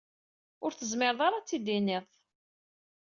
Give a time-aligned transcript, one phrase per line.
[0.63, 2.13] Ur tezmireḍ ara ad t-id-iniḍ-t.